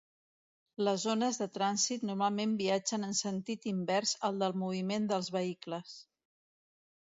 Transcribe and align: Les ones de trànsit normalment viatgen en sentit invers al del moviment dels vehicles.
Les 0.85 1.03
ones 1.11 1.37
de 1.41 1.47
trànsit 1.57 2.05
normalment 2.09 2.55
viatgen 2.61 3.05
en 3.09 3.13
sentit 3.19 3.69
invers 3.73 4.15
al 4.31 4.41
del 4.45 4.57
moviment 4.63 5.07
dels 5.13 5.31
vehicles. 5.39 5.95